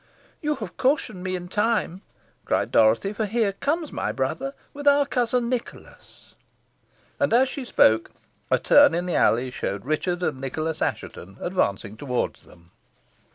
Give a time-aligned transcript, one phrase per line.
[0.41, 2.01] "You have cautioned me in time,"
[2.43, 6.33] cried Dorothy, "for here comes my brother with our cousin Nicholas."
[7.19, 8.09] And as she spoke
[8.49, 12.71] a turn in the alley showed Richard and Nicholas Assheton advancing towards them.